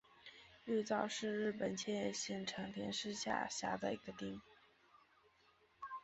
[0.65, 4.41] 玉造是日本千叶县成田市下辖的一个町。